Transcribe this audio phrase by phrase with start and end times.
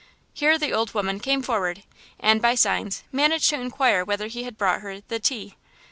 [0.33, 1.83] Here the old woman came forward,
[2.19, 5.55] and, by signs, managed to inquire whether he had brought her "the tea."